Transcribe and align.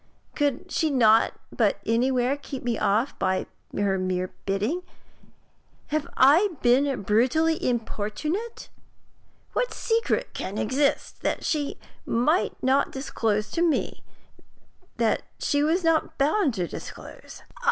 Could 0.33 0.71
she 0.71 0.89
not 0.89 1.33
anywhere 1.85 2.35
keep 2.35 2.63
me 2.63 2.75
off 2.75 3.19
by 3.19 3.45
her 3.77 3.99
mere 3.99 4.33
bidding? 4.47 4.81
Have 5.89 6.07
I 6.17 6.55
been 6.63 7.03
brutally 7.03 7.63
importunate? 7.69 8.69
What 9.53 9.75
secret 9.75 10.33
can 10.33 10.57
exist 10.57 11.21
that 11.21 11.45
she 11.45 11.77
might 12.03 12.55
not 12.63 12.91
disclose 12.91 13.51
to 13.51 13.61
me 13.61 14.01
that 14.97 15.21
she 15.37 15.61
was 15.61 15.83
not 15.83 16.17
bound 16.17 16.55
to 16.55 16.67
disclose? 16.67 17.43